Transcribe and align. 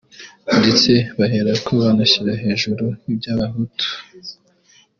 ndetse 0.59 0.91
baherako 1.17 1.71
banashyira 1.81 2.31
hejuru 2.43 2.85
iby’Abahutu 3.11 3.85